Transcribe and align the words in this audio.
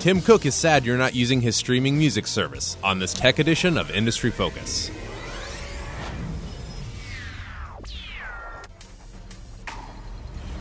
Tim 0.00 0.20
Cook 0.20 0.46
is 0.46 0.54
sad 0.54 0.86
you're 0.86 0.96
not 0.96 1.16
using 1.16 1.40
his 1.40 1.56
streaming 1.56 1.98
music 1.98 2.28
service 2.28 2.76
on 2.84 3.00
this 3.00 3.12
tech 3.12 3.40
edition 3.40 3.76
of 3.76 3.90
Industry 3.90 4.30
Focus. 4.30 4.92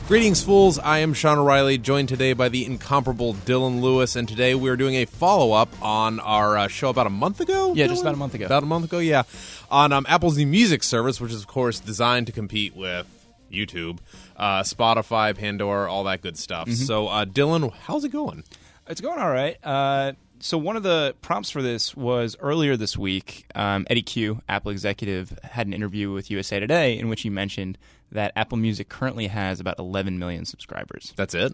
Greetings, 0.08 0.44
fools. 0.44 0.80
I 0.80 1.00
am 1.00 1.14
Sean 1.14 1.38
O'Reilly, 1.38 1.78
joined 1.78 2.10
today 2.10 2.34
by 2.34 2.50
the 2.50 2.66
incomparable 2.66 3.36
Dylan 3.36 3.80
Lewis, 3.82 4.16
and 4.16 4.28
today 4.28 4.56
we 4.56 4.72
are 4.72 4.76
doing 4.76 4.96
a 4.96 5.06
follow 5.06 5.52
up 5.52 5.70
on 5.84 6.20
our 6.22 6.58
uh, 6.58 6.68
show 6.68 6.90
about 6.90 7.06
a 7.06 7.12
month 7.12 7.40
ago. 7.40 7.74
Yeah, 7.76 7.86
just 7.86 8.02
about 8.02 8.16
a 8.16 8.18
month 8.18 8.34
ago. 8.34 8.48
About 8.48 8.64
a 8.64 8.68
month 8.68 8.86
ago, 8.86 8.98
yeah, 8.98 9.24
on 9.70 9.92
um, 9.92 10.08
Apple's 10.10 10.38
new 10.38 10.48
music 10.48 10.82
service, 10.82 11.22
which 11.22 11.32
is 11.32 11.42
of 11.42 11.48
course 11.48 11.80
designed 11.80 12.26
to 12.26 12.34
compete 12.34 12.76
with 12.76 13.06
YouTube, 13.52 14.00
uh, 14.36 14.62
Spotify, 14.62 15.38
Pandora, 15.38 15.92
all 15.92 16.06
that 16.06 16.22
good 16.22 16.38
stuff. 16.38 16.68
Mm-hmm. 16.68 16.86
So, 16.86 17.08
uh, 17.08 17.26
Dylan, 17.26 17.72
how's 17.74 18.04
it 18.04 18.10
going? 18.10 18.44
It's 18.90 19.02
going 19.02 19.20
all 19.20 19.30
right. 19.30 19.58
Uh, 19.64 20.14
so 20.40 20.58
one 20.58 20.76
of 20.76 20.84
the 20.84 21.16
prompts 21.22 21.50
for 21.50 21.62
this 21.62 21.96
was 21.96 22.36
earlier 22.40 22.78
this 22.78 22.96
week. 22.98 23.46
Um, 23.56 23.86
Eddy 23.90 24.02
Cue, 24.04 24.42
Apple 24.48 24.72
executive, 24.72 25.38
had 25.44 25.68
an 25.68 25.74
interview 25.74 26.12
with 26.14 26.30
USA 26.32 26.60
Today 26.60 26.98
in 26.98 27.10
which 27.10 27.22
he 27.22 27.30
mentioned 27.30 27.78
that 28.12 28.32
Apple 28.36 28.58
Music 28.58 28.88
currently 28.88 29.28
has 29.28 29.60
about 29.60 29.80
11 29.80 30.20
million 30.20 30.46
subscribers. 30.46 31.12
That's 31.18 31.34
it. 31.34 31.54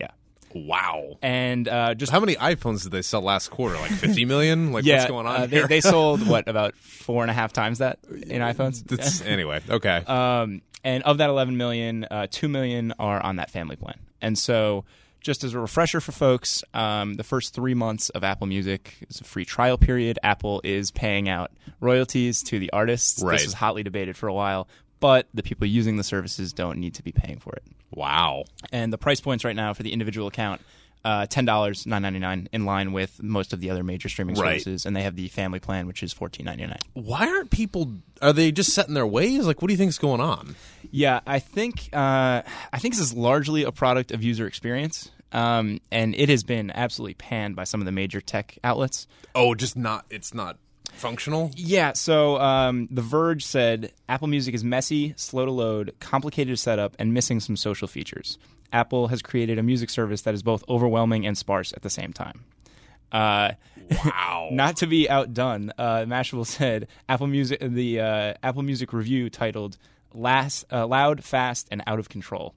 Yeah, 0.00 0.08
Wow. 0.54 1.18
and 1.22 1.68
uh, 1.68 1.94
just 1.94 2.10
How 2.10 2.20
many 2.20 2.34
iPhones 2.36 2.82
did 2.82 2.92
they 2.92 3.02
sell 3.02 3.20
last 3.22 3.50
quarter? 3.50 3.76
Like 3.76 3.90
50 3.92 4.24
million? 4.24 4.72
Like 4.72 4.84
yeah, 4.84 4.96
what's 4.96 5.10
going 5.10 5.26
on 5.26 5.36
uh, 5.42 5.46
they, 5.46 5.56
here? 5.58 5.68
they 5.68 5.80
sold 5.82 6.26
what 6.26 6.48
about 6.48 6.74
four 6.74 7.22
and 7.22 7.30
a 7.30 7.34
half 7.34 7.52
times 7.52 7.78
that 7.78 7.98
in 8.10 8.40
iPhones. 8.40 8.82
That's- 8.84 9.20
anyway, 9.26 9.60
okay. 9.68 9.98
Um, 10.06 10.62
and 10.82 11.04
of 11.04 11.18
that 11.18 11.28
11 11.30 11.56
million, 11.56 12.04
uh, 12.10 12.26
2 12.30 12.48
million 12.48 12.92
are 12.98 13.22
on 13.22 13.36
that 13.36 13.50
family 13.50 13.76
plan. 13.76 13.98
And 14.20 14.36
so, 14.36 14.84
just 15.22 15.44
as 15.44 15.54
a 15.54 15.60
refresher 15.60 16.00
for 16.00 16.12
folks, 16.12 16.62
um, 16.74 17.14
the 17.14 17.24
first 17.24 17.54
three 17.54 17.74
months 17.74 18.10
of 18.10 18.24
Apple 18.24 18.46
Music 18.46 18.96
is 19.08 19.20
a 19.20 19.24
free 19.24 19.44
trial 19.44 19.78
period. 19.78 20.18
Apple 20.22 20.60
is 20.64 20.90
paying 20.90 21.28
out 21.28 21.52
royalties 21.80 22.42
to 22.44 22.58
the 22.58 22.70
artists. 22.72 23.22
Right. 23.22 23.38
This 23.38 23.46
is 23.46 23.54
hotly 23.54 23.82
debated 23.82 24.16
for 24.16 24.28
a 24.28 24.34
while, 24.34 24.68
but 25.00 25.28
the 25.32 25.42
people 25.42 25.66
using 25.66 25.96
the 25.96 26.04
services 26.04 26.52
don't 26.52 26.78
need 26.78 26.94
to 26.94 27.02
be 27.02 27.12
paying 27.12 27.38
for 27.38 27.54
it. 27.54 27.62
wow. 27.92 28.44
And 28.72 28.92
the 28.92 28.98
price 28.98 29.20
points 29.20 29.44
right 29.44 29.56
now 29.56 29.72
for 29.74 29.82
the 29.82 29.92
individual 29.92 30.26
account. 30.26 30.60
Uh, 31.04 31.26
ten 31.26 31.44
dollars, 31.44 31.84
nine 31.84 32.02
ninety 32.02 32.20
nine, 32.20 32.48
in 32.52 32.64
line 32.64 32.92
with 32.92 33.20
most 33.20 33.52
of 33.52 33.60
the 33.60 33.70
other 33.70 33.82
major 33.82 34.08
streaming 34.08 34.36
Right. 34.36 34.60
services, 34.62 34.86
and 34.86 34.94
they 34.94 35.02
have 35.02 35.16
the 35.16 35.26
family 35.28 35.58
plan, 35.58 35.88
which 35.88 36.00
is 36.04 36.12
fourteen 36.12 36.46
ninety 36.46 36.64
nine. 36.64 36.78
Why 36.94 37.26
aren't 37.26 37.50
people? 37.50 37.94
Are 38.20 38.32
they 38.32 38.52
just 38.52 38.70
set 38.72 38.86
in 38.86 38.94
their 38.94 39.06
ways? 39.06 39.44
Like, 39.44 39.60
what 39.60 39.66
do 39.66 39.74
you 39.74 39.78
think's 39.78 39.98
going 39.98 40.20
on? 40.20 40.54
Yeah, 40.92 41.18
I 41.26 41.40
think 41.40 41.88
uh, 41.92 42.42
I 42.72 42.78
think 42.78 42.94
this 42.94 43.00
is 43.02 43.14
largely 43.14 43.64
a 43.64 43.72
product 43.72 44.12
of 44.12 44.22
user 44.22 44.46
experience, 44.46 45.10
um, 45.32 45.80
and 45.90 46.14
it 46.14 46.28
has 46.28 46.44
been 46.44 46.70
absolutely 46.70 47.14
panned 47.14 47.56
by 47.56 47.64
some 47.64 47.80
of 47.80 47.84
the 47.86 47.92
major 47.92 48.20
tech 48.20 48.56
outlets. 48.62 49.08
Oh, 49.34 49.56
just 49.56 49.76
not. 49.76 50.06
It's 50.08 50.32
not 50.32 50.56
functional. 50.92 51.50
Yeah, 51.56 51.92
so 51.94 52.38
um, 52.38 52.88
The 52.90 53.02
Verge 53.02 53.44
said 53.44 53.92
Apple 54.08 54.28
Music 54.28 54.54
is 54.54 54.62
messy, 54.64 55.14
slow 55.16 55.44
to 55.44 55.50
load, 55.50 55.94
complicated 56.00 56.52
to 56.56 56.60
set 56.60 56.78
up, 56.78 56.94
and 56.98 57.12
missing 57.12 57.40
some 57.40 57.56
social 57.56 57.88
features. 57.88 58.38
Apple 58.72 59.08
has 59.08 59.20
created 59.20 59.58
a 59.58 59.62
music 59.62 59.90
service 59.90 60.22
that 60.22 60.34
is 60.34 60.42
both 60.42 60.64
overwhelming 60.68 61.26
and 61.26 61.36
sparse 61.36 61.72
at 61.74 61.82
the 61.82 61.90
same 61.90 62.12
time. 62.12 62.44
Uh, 63.10 63.52
Wow. 64.04 64.48
Not 64.52 64.76
to 64.78 64.86
be 64.86 65.08
outdone, 65.10 65.72
uh, 65.76 66.04
Mashable 66.06 66.46
said 66.46 66.88
Apple 67.08 67.26
Music, 67.26 67.58
the 67.60 68.00
uh, 68.00 68.34
Apple 68.42 68.62
Music 68.62 68.92
review 68.92 69.28
titled 69.28 69.76
"Last, 70.14 70.64
uh, 70.72 70.86
Loud, 70.86 71.24
Fast, 71.24 71.68
and 71.70 71.82
Out 71.86 71.98
of 71.98 72.08
Control." 72.08 72.54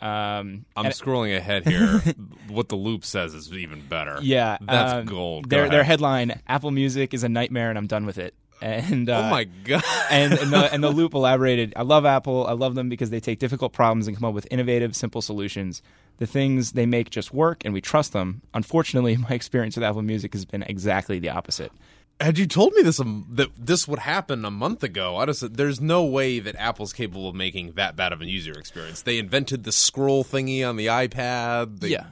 Um, 0.00 0.66
I'm 0.76 0.86
scrolling 0.86 1.36
ahead 1.36 1.66
here. 1.66 1.98
what 2.48 2.68
the 2.68 2.76
loop 2.76 3.04
says 3.04 3.32
is 3.34 3.52
even 3.52 3.80
better. 3.86 4.18
yeah, 4.22 4.58
that's 4.60 4.92
um, 4.92 5.06
gold. 5.06 5.48
Go 5.48 5.56
Their 5.56 5.70
their 5.70 5.84
headline: 5.84 6.40
Apple 6.46 6.70
Music 6.70 7.14
is 7.14 7.24
a 7.24 7.28
nightmare, 7.28 7.70
and 7.70 7.78
I'm 7.78 7.86
done 7.86 8.04
with 8.06 8.18
it. 8.18 8.34
And 8.62 9.10
uh, 9.10 9.22
Oh 9.26 9.30
my 9.30 9.44
god. 9.44 9.82
and 10.10 10.32
and 10.32 10.52
the, 10.52 10.72
and 10.72 10.82
the 10.82 10.90
loop 10.98 11.14
elaborated. 11.14 11.72
I 11.76 11.82
love 11.82 12.06
Apple. 12.06 12.46
I 12.46 12.52
love 12.52 12.74
them 12.74 12.88
because 12.88 13.10
they 13.10 13.20
take 13.20 13.38
difficult 13.38 13.72
problems 13.72 14.06
and 14.06 14.16
come 14.16 14.24
up 14.24 14.34
with 14.34 14.46
innovative, 14.50 14.94
simple 14.94 15.22
solutions. 15.22 15.82
The 16.18 16.26
things 16.26 16.72
they 16.72 16.86
make 16.86 17.10
just 17.10 17.34
work, 17.34 17.64
and 17.64 17.74
we 17.74 17.80
trust 17.80 18.12
them. 18.12 18.42
Unfortunately, 18.54 19.16
my 19.28 19.30
experience 19.30 19.76
with 19.76 19.84
Apple 19.84 20.02
Music 20.02 20.32
has 20.34 20.44
been 20.44 20.62
exactly 20.62 21.18
the 21.18 21.30
opposite. 21.30 21.72
Had 22.20 22.38
you 22.38 22.46
told 22.46 22.72
me 22.74 22.82
this 22.82 23.00
um, 23.00 23.26
that 23.32 23.48
this 23.58 23.88
would 23.88 23.98
happen 23.98 24.44
a 24.44 24.50
month 24.50 24.82
ago, 24.84 25.16
I 25.16 25.26
just 25.26 25.40
said 25.40 25.56
there's 25.56 25.80
no 25.80 26.04
way 26.04 26.38
that 26.38 26.54
Apple's 26.56 26.92
capable 26.92 27.28
of 27.28 27.34
making 27.34 27.72
that 27.72 27.96
bad 27.96 28.12
of 28.12 28.20
a 28.20 28.26
user 28.26 28.52
experience. 28.52 29.02
They 29.02 29.18
invented 29.18 29.64
the 29.64 29.72
scroll 29.72 30.22
thingy 30.24 30.66
on 30.68 30.76
the 30.76 30.86
iPad. 30.86 31.80
They 31.80 31.88
Yeah. 31.88 32.06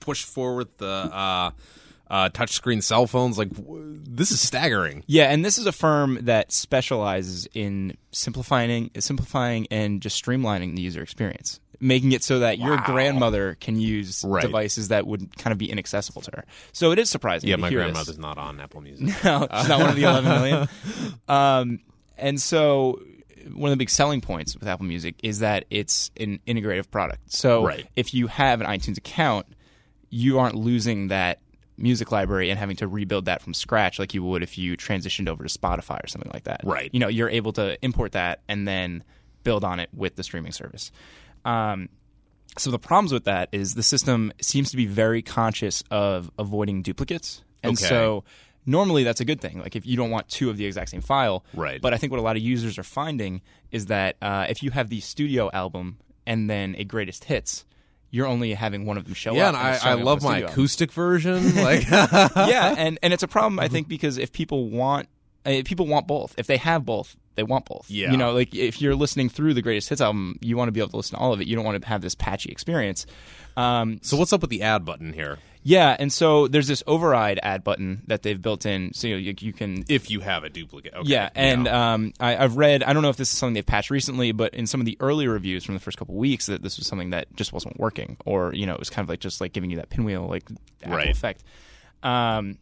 pushed 0.00 0.26
forward 0.26 0.68
the 0.78 0.86
uh, 0.86 1.50
uh, 2.10 2.28
touchscreen 2.30 2.82
cell 2.82 3.06
phones. 3.06 3.36
Like 3.38 3.50
w- 3.50 4.00
this 4.06 4.30
is 4.32 4.40
staggering. 4.40 5.04
Yeah, 5.06 5.24
and 5.30 5.44
this 5.44 5.58
is 5.58 5.66
a 5.66 5.72
firm 5.72 6.18
that 6.22 6.50
specializes 6.52 7.46
in 7.54 7.96
simplifying, 8.12 8.90
simplifying, 8.98 9.66
and 9.70 10.00
just 10.00 10.22
streamlining 10.24 10.74
the 10.74 10.82
user 10.82 11.02
experience, 11.02 11.60
making 11.80 12.12
it 12.12 12.22
so 12.22 12.38
that 12.40 12.58
your 12.58 12.76
grandmother 12.78 13.56
can 13.60 13.78
use 13.80 14.24
Right. 14.26 14.42
devices 14.42 14.88
that 14.88 15.06
would 15.06 15.36
kind 15.38 15.52
of 15.52 15.58
be 15.58 15.70
inaccessible 15.70 16.22
to 16.22 16.30
her. 16.34 16.44
So 16.72 16.92
it 16.92 16.98
is 16.98 17.10
surprising. 17.10 17.50
Yeah, 17.50 17.56
my 17.56 17.68
hear 17.68 17.78
this. 17.80 17.84
grandmother's 17.86 18.18
not 18.18 18.38
on 18.38 18.60
Apple 18.60 18.80
Music. 18.80 19.06
No, 19.24 19.46
she's 19.58 19.68
not 19.68 19.80
one 19.80 19.90
of 19.90 19.96
the 19.96 20.02
11 20.02 20.24
million. 20.30 20.68
Um, 21.28 21.80
and 22.16 22.40
so, 22.40 23.00
one 23.52 23.70
of 23.70 23.76
the 23.76 23.82
big 23.82 23.90
selling 23.90 24.20
points 24.20 24.54
with 24.56 24.66
Apple 24.68 24.86
Music 24.86 25.16
is 25.22 25.40
that 25.40 25.64
it's 25.70 26.10
an 26.18 26.40
integrative 26.46 26.90
product. 26.90 27.32
So, 27.32 27.64
Right. 27.66 27.86
if 27.96 28.14
you 28.14 28.26
have 28.28 28.60
an 28.60 28.66
iTunes 28.66 28.98
account, 28.98 29.46
you 30.10 30.38
aren't 30.38 30.54
losing 30.54 31.08
that 31.08 31.40
music 31.76 32.12
library 32.12 32.50
and 32.50 32.58
having 32.58 32.76
to 32.76 32.86
rebuild 32.86 33.24
that 33.24 33.42
from 33.42 33.52
scratch 33.52 33.98
like 33.98 34.14
you 34.14 34.22
would 34.22 34.44
if 34.44 34.56
you 34.56 34.76
transitioned 34.76 35.28
over 35.28 35.42
to 35.44 35.58
Spotify 35.58 36.02
or 36.04 36.06
something 36.06 36.30
like 36.32 36.44
that. 36.44 36.60
Right. 36.62 36.88
You 36.92 37.00
know, 37.00 37.08
you're 37.08 37.28
able 37.28 37.52
to 37.54 37.76
import 37.84 38.12
that 38.12 38.42
and 38.48 38.66
then 38.68 39.02
build 39.42 39.64
on 39.64 39.80
it 39.80 39.88
with 39.92 40.14
the 40.14 40.22
streaming 40.22 40.52
service. 40.52 40.92
Um, 41.44 41.88
so 42.56 42.70
the 42.70 42.78
problems 42.78 43.12
with 43.12 43.24
that 43.24 43.48
is 43.52 43.74
the 43.74 43.82
system 43.82 44.32
seems 44.40 44.70
to 44.70 44.76
be 44.76 44.86
very 44.86 45.22
conscious 45.22 45.82
of 45.90 46.30
avoiding 46.38 46.82
duplicates, 46.82 47.42
and 47.62 47.72
Okay. 47.72 47.84
so 47.86 48.24
normally 48.66 49.02
that's 49.04 49.20
a 49.20 49.24
good 49.24 49.40
thing. 49.40 49.58
Like 49.60 49.74
if 49.76 49.84
you 49.84 49.96
don't 49.96 50.10
want 50.10 50.28
two 50.28 50.50
of 50.50 50.56
the 50.56 50.64
exact 50.64 50.90
same 50.90 51.00
file, 51.02 51.44
Right. 51.52 51.80
But 51.80 51.92
I 51.94 51.98
think 51.98 52.12
what 52.12 52.20
a 52.20 52.22
lot 52.22 52.36
of 52.36 52.42
users 52.42 52.78
are 52.78 52.82
finding 52.84 53.42
is 53.70 53.86
that 53.86 54.16
uh, 54.22 54.46
if 54.48 54.62
you 54.62 54.70
have 54.70 54.88
the 54.88 55.00
studio 55.00 55.50
album 55.52 55.98
and 56.26 56.48
then 56.48 56.74
a 56.78 56.84
greatest 56.84 57.24
hits, 57.24 57.64
you're 58.10 58.26
only 58.28 58.54
having 58.54 58.86
one 58.86 58.96
of 58.96 59.04
them 59.04 59.14
show 59.14 59.34
Yeah, 59.34 59.48
up. 59.48 59.54
and 59.56 59.74
it's 59.74 59.84
I, 59.84 59.88
I 59.88 59.90
showing 59.90 59.92
up 59.94 59.98
on 60.00 60.04
love 60.06 60.22
my 60.22 60.38
acoustic 60.38 60.92
version. 60.92 61.54
Like, 61.56 61.90
yeah, 61.90 62.74
and 62.78 62.98
and 63.02 63.12
it's 63.12 63.24
a 63.24 63.28
problem 63.28 63.58
I 63.58 63.66
think 63.68 63.88
because 63.88 64.16
if 64.18 64.32
people 64.32 64.68
want 64.70 65.08
uh, 65.44 65.60
people 65.64 65.86
want 65.86 66.06
both. 66.06 66.34
If 66.38 66.46
they 66.46 66.56
have 66.56 66.86
both, 66.86 67.16
they 67.34 67.42
want 67.42 67.64
both. 67.66 67.86
Yeah. 67.90 68.10
You 68.10 68.16
know, 68.16 68.32
like 68.32 68.54
if 68.54 68.80
you're 68.80 68.94
listening 68.94 69.28
through 69.28 69.54
the 69.54 69.62
greatest 69.62 69.88
hits 69.88 70.00
album, 70.00 70.38
you 70.40 70.56
want 70.56 70.68
to 70.68 70.72
be 70.72 70.80
able 70.80 70.90
to 70.90 70.96
listen 70.96 71.16
to 71.18 71.22
all 71.22 71.32
of 71.32 71.40
it. 71.40 71.46
You 71.46 71.56
don't 71.56 71.64
want 71.64 71.80
to 71.82 71.88
have 71.88 72.00
this 72.02 72.14
patchy 72.14 72.50
experience. 72.50 73.06
Um, 73.56 73.98
so 74.02 74.16
what's 74.16 74.32
up 74.32 74.40
with 74.40 74.50
the 74.50 74.62
ad 74.62 74.84
button 74.84 75.12
here? 75.12 75.38
yeah, 75.66 75.96
and 75.98 76.12
so 76.12 76.46
there's 76.46 76.66
this 76.68 76.82
override 76.86 77.40
ad 77.42 77.64
button 77.64 78.02
that 78.08 78.22
they've 78.22 78.40
built 78.42 78.66
in, 78.66 78.92
so 78.92 79.06
you, 79.08 79.16
you, 79.16 79.34
you 79.38 79.52
can. 79.54 79.82
If 79.88 80.10
you 80.10 80.20
have 80.20 80.44
a 80.44 80.50
duplicate, 80.50 80.92
okay. 80.92 81.08
Yeah, 81.08 81.30
and 81.34 81.66
um, 81.68 82.12
I, 82.20 82.36
I've 82.36 82.56
read. 82.58 82.82
I 82.82 82.92
don't 82.92 83.02
know 83.02 83.08
if 83.08 83.16
this 83.16 83.32
is 83.32 83.38
something 83.38 83.54
they've 83.54 83.64
patched 83.64 83.88
recently, 83.90 84.32
but 84.32 84.52
in 84.54 84.66
some 84.66 84.80
of 84.80 84.84
the 84.86 84.98
early 85.00 85.26
reviews 85.26 85.64
from 85.64 85.72
the 85.74 85.80
first 85.80 85.96
couple 85.96 86.16
weeks, 86.16 86.46
that 86.46 86.62
this 86.62 86.76
was 86.76 86.86
something 86.86 87.10
that 87.10 87.34
just 87.34 87.52
wasn't 87.54 87.80
working, 87.80 88.18
or 88.26 88.52
you 88.52 88.66
know, 88.66 88.74
it 88.74 88.78
was 88.78 88.90
kind 88.90 89.06
of 89.06 89.08
like 89.08 89.20
just 89.20 89.40
like 89.40 89.52
giving 89.54 89.70
you 89.70 89.76
that 89.78 89.88
pinwheel 89.88 90.26
like 90.28 90.44
Right. 90.86 91.08
effect. 91.08 91.42
Um, 92.02 92.58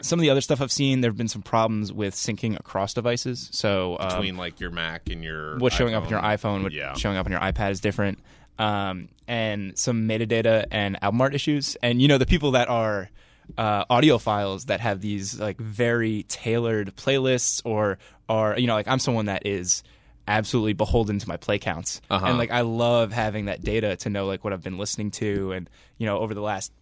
some 0.00 0.18
of 0.18 0.22
the 0.22 0.30
other 0.30 0.40
stuff 0.40 0.60
I've 0.60 0.72
seen, 0.72 1.00
there 1.00 1.10
have 1.10 1.16
been 1.18 1.28
some 1.28 1.42
problems 1.42 1.92
with 1.92 2.14
syncing 2.14 2.58
across 2.58 2.94
devices. 2.94 3.48
So 3.52 3.96
um, 4.00 4.08
between 4.08 4.36
like 4.36 4.60
your 4.60 4.70
Mac 4.70 5.08
and 5.10 5.22
your 5.22 5.58
what's 5.58 5.76
showing 5.76 5.94
up 5.94 6.04
on 6.04 6.10
your 6.10 6.20
iPhone, 6.20 6.62
what's 6.62 6.74
Yeah. 6.74 6.94
showing 6.94 7.16
up 7.16 7.26
on 7.26 7.32
your 7.32 7.40
iPad 7.40 7.70
is 7.70 7.80
different, 7.80 8.18
um, 8.58 9.08
and 9.28 9.78
some 9.78 10.08
metadata 10.08 10.66
and 10.70 11.02
album 11.02 11.20
art 11.20 11.34
issues. 11.34 11.76
And 11.82 12.00
you 12.02 12.08
know, 12.08 12.18
the 12.18 12.26
people 12.26 12.52
that 12.52 12.68
are 12.68 13.08
uh, 13.58 13.84
audiophiles 13.86 14.66
that 14.66 14.80
have 14.80 15.00
these 15.00 15.38
like 15.38 15.58
very 15.58 16.24
tailored 16.28 16.94
playlists, 16.96 17.60
or 17.64 17.98
are 18.28 18.58
you 18.58 18.66
know, 18.66 18.74
like 18.74 18.88
I'm 18.88 18.98
someone 18.98 19.26
that 19.26 19.46
is 19.46 19.82
absolutely 20.26 20.72
beholden 20.72 21.18
to 21.18 21.28
my 21.28 21.36
play 21.36 21.58
counts, 21.58 22.00
Uh-huh. 22.08 22.24
and 22.26 22.38
like 22.38 22.50
I 22.50 22.62
love 22.62 23.12
having 23.12 23.44
that 23.44 23.62
data 23.62 23.96
to 23.96 24.08
know 24.10 24.24
like 24.26 24.42
what 24.44 24.52
I've 24.54 24.62
been 24.62 24.78
listening 24.78 25.10
to, 25.12 25.52
and 25.52 25.68
you 25.98 26.06
know, 26.06 26.18
over 26.18 26.34
the 26.34 26.40
last. 26.40 26.72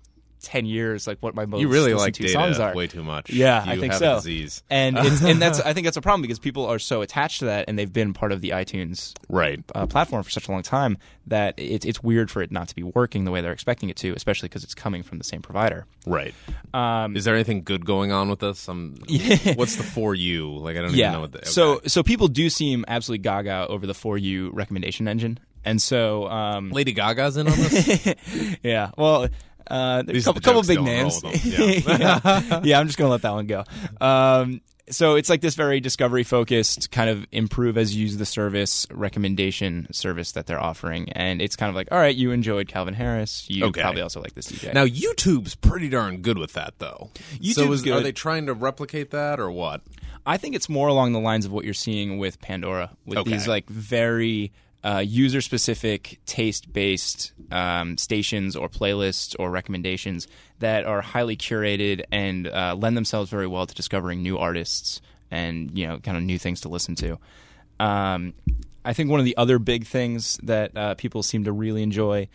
10 0.42 0.66
years 0.66 1.06
like 1.06 1.18
what 1.20 1.34
my 1.34 1.46
most 1.46 1.60
You 1.60 1.68
really 1.68 1.94
like 1.94 2.14
to 2.14 2.28
songs 2.28 2.58
are 2.58 2.74
way 2.74 2.86
too 2.86 3.02
much. 3.02 3.30
yeah, 3.30 3.64
you 3.64 3.72
I 3.72 3.78
think 3.78 3.92
have 3.92 3.98
so. 4.00 4.14
Disease. 4.16 4.62
and 4.68 4.96
it's, 5.00 5.22
and 5.22 5.40
that's 5.40 5.60
I 5.60 5.72
think 5.72 5.84
that's 5.86 5.96
a 5.96 6.02
problem 6.02 6.22
because 6.22 6.38
people 6.38 6.66
are 6.66 6.78
so 6.78 7.00
attached 7.02 7.38
to 7.40 7.46
that 7.46 7.66
and 7.68 7.78
they've 7.78 7.92
been 7.92 8.12
part 8.12 8.32
of 8.32 8.40
the 8.40 8.50
iTunes 8.50 9.14
Right. 9.28 9.62
uh, 9.74 9.86
platform 9.86 10.22
for 10.22 10.30
such 10.30 10.48
a 10.48 10.52
long 10.52 10.62
time 10.62 10.98
that 11.28 11.54
it's 11.56 11.86
it's 11.86 12.02
weird 12.02 12.30
for 12.30 12.42
it 12.42 12.50
not 12.50 12.68
to 12.68 12.74
be 12.74 12.82
working 12.82 13.24
the 13.24 13.30
way 13.30 13.40
they're 13.40 13.52
expecting 13.52 13.88
it 13.90 13.96
to, 13.96 14.12
especially 14.14 14.48
because 14.48 14.64
it's 14.64 14.74
coming 14.74 15.02
from 15.02 15.18
the 15.18 15.24
same 15.24 15.40
provider. 15.40 15.86
Right. 16.06 16.34
Um, 16.74 17.16
Is 17.16 17.24
there 17.24 17.34
anything 17.34 17.62
good 17.62 17.86
going 17.86 18.10
on 18.10 18.28
with 18.28 18.40
this? 18.40 18.68
Um, 18.68 18.96
What's 19.54 19.76
the 19.76 19.84
for 19.84 20.14
you? 20.14 20.56
Like 20.56 20.76
I 20.76 20.80
don't 20.82 20.94
even 20.94 21.12
know 21.12 21.20
what 21.20 21.32
the. 21.32 21.46
So 21.46 21.80
so 21.86 22.02
people 22.02 22.26
do 22.28 22.50
seem 22.50 22.84
absolutely 22.88 23.22
gaga 23.22 23.66
over 23.68 23.86
the 23.86 23.94
for 23.94 24.18
you 24.18 24.50
recommendation 24.50 25.06
engine, 25.06 25.38
and 25.64 25.80
so 25.80 26.26
um, 26.28 26.70
Lady 26.70 26.92
Gaga's 26.92 27.36
in 27.36 27.46
on 27.46 27.56
this. 27.56 28.14
yeah. 28.64 28.90
Well, 28.98 29.28
Uh, 29.70 30.02
a 30.06 30.20
couple, 30.20 30.40
couple 30.40 30.62
big 30.62 30.80
names. 30.82 31.20
them. 31.22 31.32
yeah. 31.44 32.60
yeah, 32.64 32.78
I'm 32.80 32.86
just 32.86 32.98
gonna 32.98 33.10
let 33.10 33.22
that 33.22 33.32
one 33.32 33.46
go. 33.46 33.64
Um, 34.00 34.60
so 34.90 35.14
it's 35.14 35.30
like 35.30 35.40
this 35.40 35.54
very 35.54 35.80
discovery 35.80 36.24
focused 36.24 36.90
kind 36.90 37.08
of 37.08 37.24
improve 37.32 37.78
as 37.78 37.94
you 37.94 38.02
use 38.02 38.16
the 38.16 38.26
service 38.26 38.86
recommendation 38.90 39.86
service 39.92 40.32
that 40.32 40.46
they're 40.46 40.60
offering, 40.62 41.10
and 41.12 41.40
it's 41.40 41.56
kind 41.56 41.70
of 41.70 41.76
like, 41.76 41.88
all 41.92 41.98
right, 41.98 42.14
you 42.14 42.32
enjoyed 42.32 42.68
Calvin 42.68 42.94
Harris, 42.94 43.48
you 43.48 43.64
Okay. 43.66 43.80
probably 43.80 44.02
also 44.02 44.20
like 44.20 44.34
this 44.34 44.50
DJ. 44.50 44.74
Now 44.74 44.84
YouTube's 44.84 45.54
pretty 45.54 45.88
darn 45.88 46.18
good 46.20 46.36
with 46.36 46.52
that, 46.54 46.74
though. 46.78 47.10
so 47.14 47.36
YouTube's 47.38 47.82
is, 47.86 47.88
are 47.92 48.00
they 48.00 48.12
trying 48.12 48.46
to 48.46 48.54
replicate 48.54 49.10
that 49.12 49.38
or 49.40 49.50
what? 49.50 49.82
I 50.26 50.36
think 50.36 50.54
it's 50.54 50.68
more 50.68 50.88
along 50.88 51.12
the 51.12 51.20
lines 51.20 51.46
of 51.46 51.52
what 51.52 51.64
you're 51.64 51.74
seeing 51.74 52.18
with 52.18 52.40
Pandora, 52.40 52.90
with 53.06 53.18
Okay. 53.18 53.30
these 53.30 53.48
like 53.48 53.68
very 53.68 54.52
uh, 54.84 55.02
user 55.06 55.40
specific, 55.40 56.20
taste 56.26 56.72
based 56.72 57.32
um, 57.50 57.96
stations 57.96 58.56
or 58.56 58.68
playlists 58.68 59.36
or 59.38 59.50
recommendations 59.50 60.26
that 60.58 60.84
are 60.84 61.00
highly 61.00 61.36
curated 61.36 62.04
and 62.10 62.48
uh, 62.48 62.74
lend 62.78 62.96
themselves 62.96 63.30
very 63.30 63.46
well 63.46 63.66
to 63.66 63.74
discovering 63.74 64.22
new 64.22 64.38
artists 64.38 65.00
and 65.30 65.76
you 65.78 65.86
know 65.86 65.98
kind 65.98 66.16
of 66.16 66.22
new 66.22 66.38
things 66.38 66.60
to 66.62 66.68
listen 66.68 66.94
to. 66.96 67.18
Um, 67.80 68.34
I 68.84 68.92
think 68.92 69.10
one 69.10 69.20
of 69.20 69.26
the 69.26 69.36
other 69.36 69.58
big 69.58 69.86
things 69.86 70.38
that 70.42 70.76
uh, 70.76 70.94
people 70.94 71.22
seem 71.22 71.44
to 71.44 71.52
really 71.52 71.82
enjoy 71.82 72.28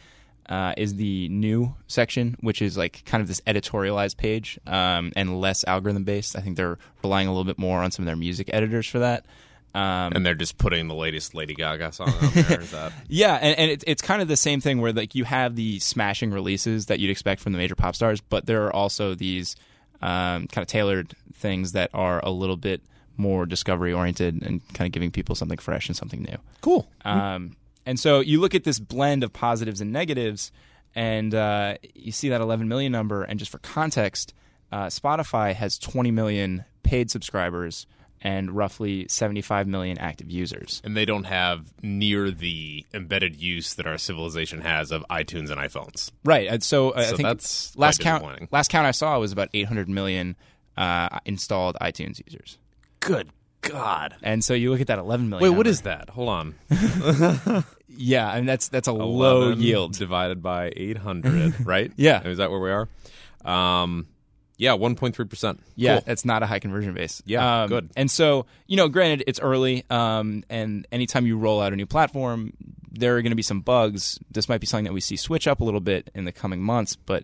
uh, 0.50 0.74
is 0.78 0.96
the 0.96 1.28
new 1.30 1.76
section, 1.88 2.38
which 2.40 2.62
is 2.62 2.78
like 2.78 3.04
kind 3.06 3.22
of 3.22 3.28
this 3.28 3.42
editorialized 3.42 4.18
page 4.18 4.58
um, 4.66 5.12
and 5.16 5.42
less 5.42 5.66
algorithm 5.66 6.06
based. 6.06 6.38
I 6.38 6.42
think 6.42 6.56
they're 6.56 6.78
relying 7.04 7.28
a 7.28 7.32
little 7.32 7.44
bit 7.44 7.58
more 7.58 7.80
on 7.84 7.92
some 7.92 8.04
of 8.04 8.08
their 8.08 8.16
music 8.16 8.50
editors 8.54 8.88
for 8.88 9.00
that. 9.00 9.26
Um, 9.76 10.14
And 10.16 10.26
they're 10.26 10.34
just 10.34 10.58
putting 10.58 10.88
the 10.88 10.96
latest 10.96 11.36
Lady 11.36 11.54
Gaga 11.54 11.92
song 11.92 12.10
out 12.10 12.34
there. 12.34 12.62
Is 12.62 12.72
that? 12.72 12.94
yeah, 13.08 13.36
and, 13.36 13.58
and 13.60 13.72
it, 13.72 13.84
it's 13.86 14.02
kind 14.02 14.22
of 14.22 14.28
the 14.28 14.38
same 14.38 14.60
thing 14.62 14.82
where 14.82 14.92
like 14.94 15.14
you 15.14 15.24
have 15.24 15.56
the 15.56 15.80
smashing 15.80 16.32
releases 16.32 16.88
that 16.88 17.00
you'd 17.00 17.12
expect 17.12 17.42
from 17.42 17.52
the 17.52 17.58
major 17.58 17.76
pop 17.76 17.96
stars, 17.96 18.22
but 18.22 18.46
there 18.46 18.66
are 18.66 18.74
also 18.74 19.14
these 19.14 19.56
um, 20.02 20.48
kind 20.48 20.64
of 20.64 20.68
tailored 20.68 21.14
things 21.34 21.74
that 21.74 21.90
are 21.94 22.20
a 22.24 22.32
little 22.32 22.58
bit 22.58 22.82
more 23.18 23.46
discovery 23.46 23.94
oriented 23.94 24.42
and 24.44 24.62
kind 24.74 24.88
of 24.88 24.92
giving 24.92 25.12
people 25.12 25.36
something 25.36 25.58
fresh 25.58 25.88
and 25.88 25.96
something 25.96 26.24
new. 26.24 26.38
Cool. 26.62 26.88
Um, 27.04 27.56
and 27.86 28.00
so 28.00 28.20
you 28.20 28.40
look 28.40 28.54
at 28.54 28.64
this 28.64 28.80
blend 28.80 29.24
of 29.24 29.34
positives 29.34 29.82
and 29.82 29.92
negatives, 29.92 30.52
and 30.96 31.34
uh, 31.34 31.76
you 31.96 32.12
see 32.12 32.30
that 32.30 32.42
11 32.42 32.68
million 32.68 32.92
number. 32.92 33.24
And 33.24 33.40
just 33.40 33.52
for 33.52 33.60
context, 33.60 34.34
uh, 34.72 34.88
Spotify 34.88 35.54
has 35.54 35.78
20 35.78 36.12
million 36.12 36.66
paid 36.84 37.10
subscribers 37.10 37.88
and 38.22 38.52
roughly 38.52 39.08
75 39.08 39.68
million 39.68 39.98
active 39.98 40.30
users. 40.30 40.82
And 40.84 40.98
they 40.98 41.06
don't 41.06 41.26
have 41.26 41.72
near 41.82 42.32
the 42.32 42.86
embedded 42.94 43.36
use 43.36 43.76
that 43.76 43.88
our 43.88 43.98
civilization 43.98 44.62
has 44.62 44.92
of 44.92 45.06
iTunes 45.10 45.50
and 45.50 45.60
iPhones. 45.60 46.12
Right. 46.24 46.48
And 46.48 46.64
so, 46.64 46.92
uh, 46.92 47.00
I 47.00 47.04
think 47.06 47.24
that's 47.24 47.78
last 47.78 48.00
count 48.00 48.52
last 48.52 48.70
count 48.70 48.86
I 48.88 48.92
saw 48.92 49.20
was 49.20 49.32
about 49.32 49.50
800 49.54 49.88
million 49.88 50.36
uh, 50.76 51.20
installed 51.26 51.78
iTunes 51.82 52.22
users. 52.26 52.58
Good 53.00 53.30
God. 53.62 54.16
And 54.24 54.44
so 54.44 54.54
you 54.54 54.72
look 54.72 54.82
at 54.82 54.88
that 54.88 55.00
11 55.00 55.30
million. 55.30 55.44
Wait, 55.44 55.50
what 55.50 55.66
number. 55.66 55.70
is 55.70 55.82
that? 55.82 56.10
Hold 56.10 56.30
on. 56.30 56.56
Yeah, 57.98 58.30
I 58.30 58.36
mean 58.38 58.46
that's 58.46 58.70
that's 58.70 58.88
a 58.88 58.94
low 58.94 59.52
yield. 59.52 59.94
divided 59.94 60.42
by 60.44 60.72
800, 60.76 61.66
right? 61.66 61.92
Yeah. 61.96 62.26
Is 62.28 62.38
that 62.38 62.52
where 62.52 62.60
we 62.60 62.70
are? 62.72 62.88
Um, 63.44 64.08
yeah, 64.58 64.72
1.3%. 64.72 65.60
Yeah, 65.76 65.96
Cool. 65.96 66.04
that's 66.06 66.26
not 66.26 66.44
a 66.44 66.46
high 66.46 66.60
conversion 66.60 66.94
base. 66.94 67.22
Yeah, 67.26 67.64
Um, 67.64 67.70
good. 67.70 67.90
And 67.96 68.10
so, 68.10 68.46
you 68.68 68.76
know, 68.78 68.88
granted, 68.90 69.24
it's 69.28 69.40
early, 69.40 69.84
um, 69.90 70.44
and 70.50 70.88
anytime 70.92 71.26
you 71.28 71.38
roll 71.38 71.62
out 71.62 71.74
a 71.74 71.76
new 71.76 71.86
platform, 71.86 72.54
there 72.92 73.16
are 73.18 73.22
going 73.22 73.32
to 73.32 73.36
be 73.36 73.42
some 73.44 73.62
bugs. 73.62 74.20
This 74.32 74.50
might 74.50 74.60
be 74.60 74.66
something 74.68 74.86
that 74.86 74.94
we 74.94 75.02
see 75.02 75.16
switch 75.16 75.48
up 75.48 75.60
a 75.60 75.64
little 75.64 75.80
bit 75.80 76.10
in 76.16 76.26
the 76.26 76.32
coming 76.32 76.62
months, 76.62 76.96
but 76.96 77.24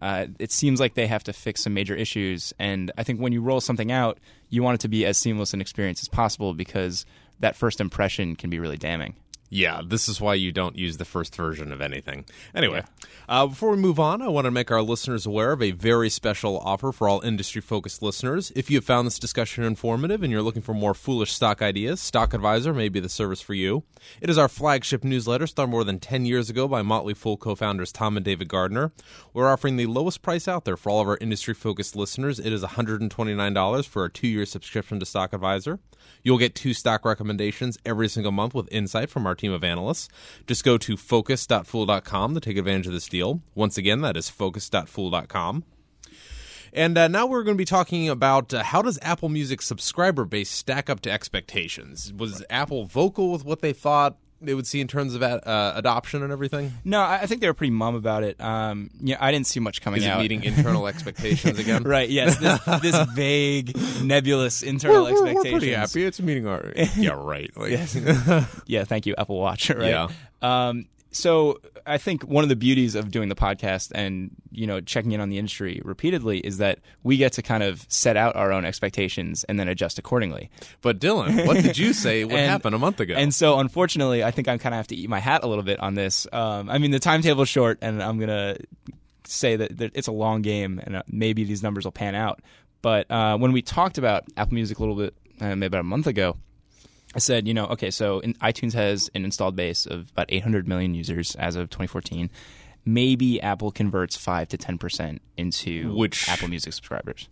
uh, 0.00 0.26
it 0.38 0.50
seems 0.50 0.80
like 0.80 0.94
they 0.94 1.06
have 1.06 1.22
to 1.24 1.32
fix 1.34 1.62
some 1.62 1.74
major 1.74 1.94
issues. 1.94 2.54
And 2.58 2.90
I 2.96 3.02
think 3.02 3.20
when 3.20 3.32
you 3.32 3.42
roll 3.42 3.60
something 3.60 3.92
out, 3.92 4.18
you 4.48 4.62
want 4.62 4.76
it 4.76 4.80
to 4.80 4.88
be 4.88 5.04
as 5.04 5.18
seamless 5.18 5.52
an 5.52 5.60
experience 5.60 6.00
as 6.00 6.08
possible 6.08 6.54
because 6.54 7.04
that 7.40 7.54
first 7.56 7.80
impression 7.82 8.34
can 8.36 8.48
be 8.48 8.58
really 8.58 8.78
damning. 8.78 9.14
Yeah, 9.52 9.82
this 9.84 10.08
is 10.08 10.20
why 10.20 10.34
you 10.34 10.52
don't 10.52 10.78
use 10.78 10.96
the 10.96 11.04
first 11.04 11.34
version 11.34 11.72
of 11.72 11.80
anything. 11.80 12.24
Anyway, 12.54 12.84
uh, 13.28 13.48
before 13.48 13.72
we 13.72 13.78
move 13.78 13.98
on, 13.98 14.22
I 14.22 14.28
want 14.28 14.44
to 14.44 14.52
make 14.52 14.70
our 14.70 14.80
listeners 14.80 15.26
aware 15.26 15.50
of 15.50 15.60
a 15.60 15.72
very 15.72 16.08
special 16.08 16.60
offer 16.60 16.92
for 16.92 17.08
all 17.08 17.20
industry 17.22 17.60
focused 17.60 18.00
listeners. 18.00 18.52
If 18.54 18.70
you 18.70 18.76
have 18.76 18.84
found 18.84 19.08
this 19.08 19.18
discussion 19.18 19.64
informative 19.64 20.22
and 20.22 20.30
you're 20.30 20.40
looking 20.40 20.62
for 20.62 20.72
more 20.72 20.94
foolish 20.94 21.32
stock 21.32 21.62
ideas, 21.62 22.00
Stock 22.00 22.32
Advisor 22.32 22.72
may 22.72 22.88
be 22.88 23.00
the 23.00 23.08
service 23.08 23.40
for 23.40 23.54
you. 23.54 23.82
It 24.20 24.30
is 24.30 24.38
our 24.38 24.48
flagship 24.48 25.02
newsletter 25.02 25.48
started 25.48 25.72
more 25.72 25.82
than 25.82 25.98
10 25.98 26.26
years 26.26 26.48
ago 26.48 26.68
by 26.68 26.82
Motley 26.82 27.14
Fool 27.14 27.36
co 27.36 27.56
founders 27.56 27.90
Tom 27.90 28.16
and 28.16 28.24
David 28.24 28.46
Gardner. 28.46 28.92
We're 29.34 29.50
offering 29.50 29.76
the 29.76 29.86
lowest 29.86 30.22
price 30.22 30.46
out 30.46 30.64
there 30.64 30.76
for 30.76 30.90
all 30.90 31.00
of 31.00 31.08
our 31.08 31.18
industry 31.20 31.54
focused 31.54 31.96
listeners. 31.96 32.38
It 32.38 32.52
is 32.52 32.62
$129 32.62 33.86
for 33.86 34.04
a 34.04 34.10
two 34.10 34.28
year 34.28 34.46
subscription 34.46 35.00
to 35.00 35.06
Stock 35.06 35.32
Advisor. 35.32 35.80
You'll 36.22 36.38
get 36.38 36.54
two 36.54 36.74
stock 36.74 37.04
recommendations 37.04 37.78
every 37.84 38.08
single 38.08 38.32
month 38.32 38.54
with 38.54 38.72
insight 38.72 39.10
from 39.10 39.26
our 39.26 39.34
team 39.40 39.52
of 39.52 39.64
analysts. 39.64 40.08
Just 40.46 40.64
go 40.64 40.78
to 40.78 40.96
focus.fool.com 40.96 42.34
to 42.34 42.40
take 42.40 42.56
advantage 42.56 42.86
of 42.86 42.92
this 42.92 43.08
deal. 43.08 43.40
Once 43.54 43.78
again, 43.78 44.00
that 44.02 44.16
is 44.16 44.30
focus.fool.com. 44.30 45.64
And 46.72 46.96
uh, 46.96 47.08
now 47.08 47.26
we're 47.26 47.42
going 47.42 47.56
to 47.56 47.60
be 47.60 47.64
talking 47.64 48.08
about 48.08 48.54
uh, 48.54 48.62
how 48.62 48.80
does 48.82 48.98
Apple 49.02 49.28
Music 49.28 49.60
subscriber 49.60 50.24
base 50.24 50.50
stack 50.50 50.88
up 50.88 51.00
to 51.00 51.10
expectations? 51.10 52.12
Was 52.12 52.44
Apple 52.48 52.84
vocal 52.84 53.32
with 53.32 53.44
what 53.44 53.60
they 53.60 53.72
thought 53.72 54.16
they 54.40 54.54
would 54.54 54.66
see 54.66 54.80
in 54.80 54.88
terms 54.88 55.14
of 55.14 55.22
uh, 55.22 55.72
adoption 55.76 56.22
and 56.22 56.32
everything? 56.32 56.72
No, 56.84 57.00
I 57.00 57.20
I 57.22 57.26
think 57.26 57.40
they 57.40 57.46
were 57.46 57.54
pretty 57.54 57.72
mum 57.72 57.94
about 57.94 58.22
it. 58.24 58.40
Um, 58.40 58.90
yeah, 59.00 59.16
I 59.20 59.30
didn't 59.32 59.46
see 59.46 59.60
much 59.60 59.80
coming 59.82 59.98
Is 60.00 60.06
it 60.06 60.10
out. 60.10 60.20
meeting 60.20 60.42
internal 60.44 60.86
expectations 60.88 61.58
again? 61.58 61.82
Right. 61.82 62.08
Yes. 62.08 62.38
This, 62.38 62.60
this 62.82 63.08
vague, 63.14 63.76
nebulous 64.02 64.62
internal 64.62 65.04
We're, 65.04 65.12
we're, 65.12 65.22
we're 65.22 65.28
expectations. 65.28 65.58
pretty 65.60 65.72
happy. 65.74 66.04
It's 66.04 66.20
meeting 66.20 66.46
our 66.46 66.72
yeah 66.96 67.10
right. 67.16 67.50
Like, 67.56 67.70
Yeah. 68.66 68.84
Thank 68.84 69.06
you, 69.06 69.14
Apple 69.18 69.38
Watch. 69.38 69.70
Right. 69.70 69.88
Yeah. 69.90 70.08
Um, 70.42 70.86
so 71.12 71.58
I 71.86 71.98
think 71.98 72.22
one 72.22 72.44
of 72.44 72.48
the 72.48 72.56
beauties 72.56 72.94
of 72.94 73.10
doing 73.10 73.28
the 73.28 73.34
podcast 73.34 73.90
and 73.94 74.30
you 74.52 74.66
know 74.66 74.80
checking 74.80 75.12
in 75.12 75.20
on 75.20 75.28
the 75.28 75.38
industry 75.38 75.80
repeatedly 75.84 76.38
is 76.40 76.58
that 76.58 76.78
we 77.02 77.16
get 77.16 77.32
to 77.34 77.42
kind 77.42 77.62
of 77.62 77.84
set 77.88 78.16
out 78.16 78.36
our 78.36 78.52
own 78.52 78.64
expectations 78.64 79.44
and 79.44 79.58
then 79.58 79.68
adjust 79.68 79.98
accordingly. 79.98 80.50
But 80.82 80.98
Dylan, 81.00 81.46
what 81.46 81.62
did 81.62 81.76
you 81.78 81.92
say 81.92 82.24
What 82.24 82.34
And- 82.38 82.50
happen 82.50 82.74
a 82.74 82.78
month 82.78 83.00
ago? 83.00 83.14
And 83.16 83.34
so, 83.34 83.58
unfortunately, 83.58 84.22
I 84.22 84.30
think 84.30 84.48
I 84.48 84.56
kind 84.58 84.74
of 84.74 84.76
have 84.78 84.86
to 84.88 84.96
eat 84.96 85.08
my 85.08 85.18
hat 85.20 85.42
a 85.42 85.46
little 85.48 85.64
bit 85.64 85.80
on 85.80 85.94
this. 85.94 86.26
Um, 86.32 86.70
I 86.70 86.78
mean, 86.78 86.90
the 86.90 87.00
timetable's 87.00 87.48
short, 87.48 87.78
and 87.82 88.02
I'm 88.02 88.18
gonna 88.18 88.56
say 89.24 89.56
that, 89.56 89.76
that 89.78 89.92
it's 89.94 90.08
a 90.08 90.12
long 90.12 90.42
game, 90.42 90.80
and 90.82 90.96
uh, 90.96 91.02
maybe 91.08 91.44
these 91.44 91.62
numbers 91.62 91.84
will 91.84 91.92
pan 91.92 92.14
out. 92.14 92.40
But 92.82 93.10
uh, 93.10 93.36
when 93.38 93.52
we 93.52 93.62
talked 93.62 93.98
about 93.98 94.24
Apple 94.36 94.54
Music 94.54 94.78
a 94.78 94.80
little 94.80 94.94
bit, 94.96 95.14
uh, 95.40 95.54
maybe 95.56 95.66
about 95.66 95.80
a 95.80 95.84
month 95.84 96.06
ago, 96.06 96.36
I 97.14 97.18
said, 97.18 97.48
you 97.48 97.54
know, 97.54 97.66
okay, 97.66 97.90
so 97.90 98.20
in, 98.20 98.34
iTunes 98.34 98.72
has 98.74 99.10
an 99.14 99.24
installed 99.24 99.56
base 99.56 99.84
of 99.86 100.10
about 100.10 100.26
800 100.28 100.68
million 100.68 100.94
users 100.94 101.34
as 101.36 101.56
of 101.56 101.68
2014. 101.70 102.30
Maybe 102.84 103.40
Apple 103.42 103.70
converts 103.72 104.16
five 104.16 104.48
to 104.48 104.56
10 104.56 104.78
percent 104.78 105.20
into 105.36 105.94
Which- 105.94 106.28
Apple 106.28 106.48
Music 106.48 106.72
subscribers. 106.72 107.28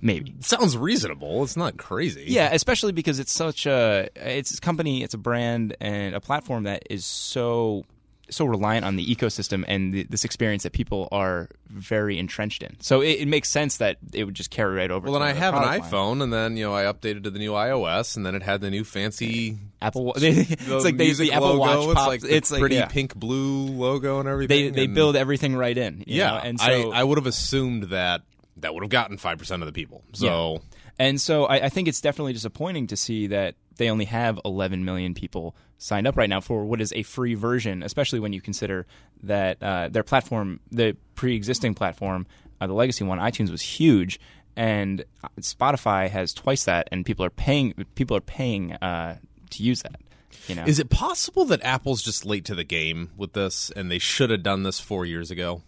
Maybe. 0.00 0.34
Sounds 0.40 0.76
reasonable. 0.76 1.42
It's 1.44 1.56
not 1.56 1.78
crazy. 1.78 2.24
Yeah, 2.28 2.50
especially 2.52 2.92
because 2.92 3.18
it's 3.18 3.32
such 3.32 3.64
a 3.64 4.08
it's 4.14 4.58
a 4.58 4.60
company, 4.60 5.02
it's 5.02 5.14
a 5.14 5.18
brand 5.18 5.74
and 5.80 6.14
a 6.14 6.20
platform 6.20 6.64
that 6.64 6.82
is 6.90 7.06
so 7.06 7.84
so 8.30 8.44
reliant 8.44 8.84
on 8.84 8.96
the 8.96 9.04
ecosystem 9.14 9.64
and 9.68 9.92
the, 9.92 10.02
this 10.04 10.24
experience 10.24 10.62
that 10.62 10.72
people 10.72 11.08
are 11.12 11.48
very 11.68 12.18
entrenched 12.18 12.62
in. 12.62 12.76
So 12.80 13.00
it, 13.00 13.20
it 13.20 13.28
makes 13.28 13.48
sense 13.50 13.76
that 13.78 13.98
it 14.12 14.24
would 14.24 14.34
just 14.34 14.50
carry 14.50 14.74
right 14.76 14.90
over. 14.90 15.04
Well, 15.10 15.12
then 15.20 15.22
I 15.28 15.32
have 15.32 15.54
an 15.54 15.62
product 15.62 15.82
line. 15.82 15.90
iPhone, 15.92 16.22
and 16.22 16.32
then 16.32 16.56
you 16.56 16.64
know 16.64 16.74
I 16.74 16.84
updated 16.84 17.24
to 17.24 17.30
the 17.30 17.38
new 17.38 17.52
iOS, 17.52 18.16
and 18.16 18.24
then 18.24 18.34
it 18.34 18.42
had 18.42 18.60
the 18.60 18.70
new 18.70 18.84
fancy. 18.84 19.58
Apple. 19.82 20.14
The 20.18 20.28
it's 20.58 20.84
like 20.84 20.96
they, 20.96 21.12
the 21.12 21.32
Apple 21.32 21.54
logo. 21.56 21.58
Watch 21.58 21.84
It's 21.86 21.94
pops. 21.94 22.06
like 22.08 22.20
the 22.22 22.34
it's 22.36 22.50
like 22.50 22.60
pretty 22.60 22.76
yeah. 22.76 22.86
pink 22.86 23.14
blue 23.14 23.66
logo 23.66 24.20
and 24.20 24.28
everything. 24.28 24.72
they 24.72 24.84
and- 24.84 24.94
build 24.94 25.16
everything 25.16 25.54
right 25.56 25.76
in. 25.76 25.98
you 26.06 26.18
Yeah, 26.18 26.30
know? 26.30 26.36
and 26.38 26.58
so 26.60 26.92
I, 26.92 27.00
I 27.00 27.04
would 27.04 27.18
have 27.18 27.26
assumed 27.26 27.84
that 27.84 28.22
that 28.58 28.72
would 28.72 28.82
have 28.82 28.90
gotten 28.90 29.18
five 29.18 29.38
percent 29.38 29.62
of 29.62 29.66
the 29.66 29.72
people. 29.72 30.02
So 30.14 30.62
And 30.98 31.20
so 31.20 31.44
I, 31.44 31.66
I 31.66 31.68
think 31.68 31.88
it's 31.88 32.00
definitely 32.00 32.32
disappointing 32.32 32.86
to 32.88 32.96
see 32.96 33.26
that 33.28 33.56
they 33.76 33.90
only 33.90 34.04
have 34.06 34.38
11 34.44 34.84
million 34.84 35.14
people 35.14 35.54
signed 35.78 36.06
up 36.06 36.16
right 36.16 36.28
now 36.28 36.40
for 36.40 36.64
what 36.64 36.80
is 36.80 36.92
a 36.92 37.02
free 37.02 37.34
version, 37.34 37.82
especially 37.82 38.20
when 38.20 38.32
you 38.32 38.40
consider 38.40 38.86
that 39.22 39.62
uh, 39.62 39.88
their 39.88 40.02
platform, 40.02 40.60
the 40.70 40.96
pre-existing 41.14 41.74
platform, 41.74 42.26
uh, 42.60 42.66
the 42.66 42.72
legacy 42.72 43.04
one, 43.04 43.18
iTunes 43.18 43.50
was 43.50 43.62
huge, 43.62 44.20
and 44.56 45.04
uh, 45.22 45.28
Spotify 45.40 46.08
has 46.08 46.32
twice 46.32 46.64
that, 46.64 46.88
and 46.92 47.04
people 47.04 47.24
are 47.24 47.30
paying. 47.30 47.74
People 47.94 48.16
are 48.16 48.22
paying 48.22 48.72
uh, 48.74 49.18
to 49.50 49.62
use 49.62 49.82
that. 49.82 50.00
You 50.48 50.54
know, 50.54 50.64
is 50.66 50.78
it 50.78 50.90
possible 50.90 51.44
that 51.46 51.62
Apple's 51.64 52.02
just 52.02 52.24
late 52.24 52.44
to 52.46 52.54
the 52.54 52.64
game 52.64 53.10
with 53.16 53.32
this, 53.32 53.70
and 53.70 53.90
they 53.90 53.98
should 53.98 54.30
have 54.30 54.42
done 54.42 54.62
this 54.62 54.78
four 54.78 55.06
years 55.06 55.30
ago? 55.30 55.62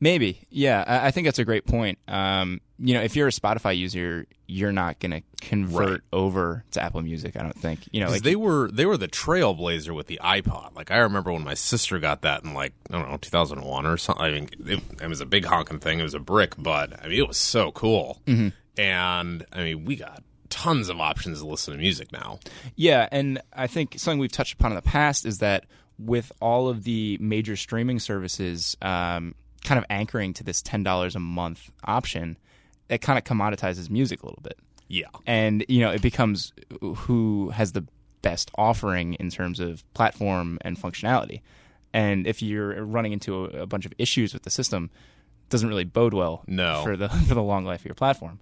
Maybe, 0.00 0.46
yeah. 0.50 0.82
I, 0.86 1.08
I 1.08 1.10
think 1.10 1.26
that's 1.26 1.38
a 1.38 1.44
great 1.44 1.66
point. 1.66 1.98
Um, 2.08 2.60
you 2.78 2.94
know, 2.94 3.02
if 3.02 3.16
you're 3.16 3.28
a 3.28 3.32
Spotify 3.32 3.76
user, 3.76 4.26
you're 4.50 4.72
not 4.72 4.98
going 5.00 5.12
to 5.12 5.22
convert 5.40 5.90
Right. 5.90 6.00
over 6.12 6.64
to 6.72 6.82
Apple 6.82 7.00
Music. 7.02 7.36
I 7.36 7.42
don't 7.42 7.56
think. 7.56 7.88
You 7.92 8.00
know. 8.00 8.10
like 8.10 8.22
they 8.22 8.36
were 8.36 8.70
they 8.72 8.84
were 8.86 8.96
the 8.96 9.08
trailblazer 9.08 9.94
with 9.94 10.06
the 10.08 10.18
iPod. 10.22 10.74
Like 10.74 10.90
I 10.90 10.98
remember 10.98 11.32
when 11.32 11.44
my 11.44 11.54
sister 11.54 11.98
got 11.98 12.22
that 12.22 12.44
in 12.44 12.52
like 12.54 12.72
I 12.90 12.98
don't 12.98 13.10
know 13.10 13.16
2001 13.16 13.86
or 13.86 13.96
something. 13.96 14.24
I 14.24 14.30
mean, 14.30 14.48
it, 14.66 14.80
it 15.02 15.08
was 15.08 15.20
a 15.20 15.26
big 15.26 15.44
honking 15.44 15.78
thing. 15.78 16.00
It 16.00 16.02
was 16.02 16.14
a 16.14 16.18
brick, 16.20 16.54
but 16.58 17.02
I 17.02 17.08
mean 17.08 17.18
it 17.18 17.28
was 17.28 17.38
so 17.38 17.70
cool. 17.72 18.20
Mm-hmm. 18.26 18.48
And 18.80 19.46
I 19.52 19.62
mean 19.64 19.84
we 19.84 19.96
got 19.96 20.22
tons 20.48 20.88
of 20.88 21.00
options 21.00 21.38
to 21.40 21.46
listen 21.46 21.72
to 21.74 21.78
music 21.78 22.10
now. 22.12 22.40
Yeah, 22.74 23.08
and 23.12 23.40
I 23.52 23.66
think 23.68 23.94
something 23.98 24.18
we've 24.18 24.32
touched 24.32 24.54
upon 24.54 24.72
in 24.72 24.76
the 24.76 24.82
past 24.82 25.24
is 25.24 25.38
that 25.38 25.64
with 25.98 26.32
all 26.40 26.68
of 26.68 26.82
the 26.84 27.16
major 27.20 27.54
streaming 27.56 27.98
services 28.00 28.76
um, 28.82 29.34
kind 29.64 29.78
of 29.78 29.84
anchoring 29.90 30.32
to 30.34 30.42
this 30.44 30.60
ten 30.62 30.82
dollars 30.82 31.14
a 31.14 31.20
month 31.20 31.70
option, 31.84 32.36
it 32.90 32.98
kind 33.00 33.16
of 33.18 33.24
commoditizes 33.24 33.88
music 33.88 34.22
a 34.22 34.26
little 34.26 34.42
bit, 34.42 34.58
Yeah, 34.88 35.06
and 35.26 35.64
you 35.68 35.80
know 35.80 35.90
it 35.90 36.02
becomes 36.02 36.52
who 36.80 37.50
has 37.50 37.72
the 37.72 37.84
best 38.22 38.50
offering 38.58 39.14
in 39.14 39.30
terms 39.30 39.60
of 39.60 39.82
platform 39.94 40.58
and 40.62 40.76
functionality. 40.76 41.40
And 41.92 42.26
if 42.26 42.42
you're 42.42 42.84
running 42.84 43.12
into 43.12 43.46
a, 43.46 43.62
a 43.62 43.66
bunch 43.66 43.86
of 43.86 43.92
issues 43.98 44.32
with 44.34 44.42
the 44.42 44.50
system, 44.50 44.90
it 45.44 45.48
doesn't 45.50 45.68
really 45.68 45.84
bode 45.84 46.14
well 46.14 46.44
No. 46.46 46.82
for 46.84 46.96
the 46.96 47.08
for 47.28 47.34
the 47.34 47.42
long 47.42 47.64
life 47.64 47.80
of 47.80 47.86
your 47.86 47.94
platform. 47.94 48.38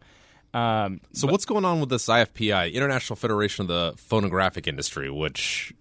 Um, 0.55 1.00
So 1.12 1.28
what's 1.28 1.45
going 1.45 1.64
on 1.64 1.78
with 1.81 1.90
this 1.90 2.07
IFPI, 2.09 2.73
International 2.73 3.17
Federation 3.17 3.62
of 3.62 3.69
the 3.69 3.95
Phonographic 3.99 4.67
Industry, 4.67 5.11
which 5.11 5.73